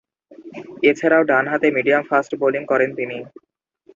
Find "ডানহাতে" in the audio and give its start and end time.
1.29-1.67